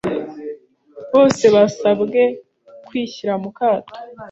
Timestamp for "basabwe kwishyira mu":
1.55-3.49